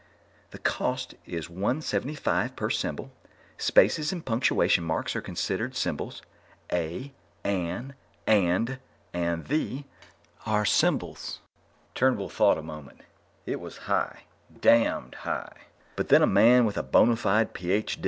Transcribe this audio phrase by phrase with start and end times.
[0.49, 3.11] "The cost is one seventy five per symbol.
[3.59, 6.23] Spaces and punctuation marks are considered symbols.
[6.73, 7.93] A, an,
[8.25, 8.79] and,
[9.13, 9.83] and the
[10.43, 11.41] are symbols."
[11.93, 13.01] Turnbull thought a moment.
[13.45, 14.23] It was high
[14.59, 15.55] damned high.
[15.95, 17.99] But then a man with a bona fide Ph.